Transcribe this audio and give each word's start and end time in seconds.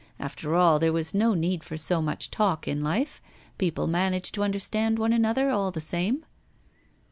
After 0.19 0.55
all, 0.55 0.79
there 0.79 0.91
was 0.91 1.13
no 1.13 1.35
need 1.35 1.63
for 1.63 1.77
so 1.77 2.01
much 2.01 2.31
talk 2.31 2.67
in 2.67 2.81
life, 2.83 3.21
people 3.59 3.85
managed 3.85 4.33
to 4.33 4.41
understand 4.43 4.97
one 4.97 5.13
another 5.13 5.51
all 5.51 5.69
the 5.69 5.79
same. 5.79 6.25